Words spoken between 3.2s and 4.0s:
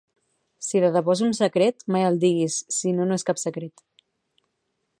és cap secret